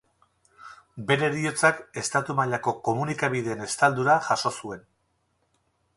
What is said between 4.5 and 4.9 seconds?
zuen.